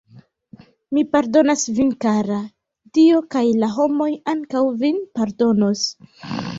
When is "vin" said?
1.81-1.91, 4.85-5.03